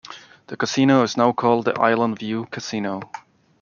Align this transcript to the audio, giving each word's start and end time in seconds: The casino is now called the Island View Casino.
The 0.47 0.57
casino 0.57 1.03
is 1.03 1.15
now 1.15 1.31
called 1.31 1.65
the 1.65 1.79
Island 1.79 2.17
View 2.17 2.47
Casino. 2.49 3.01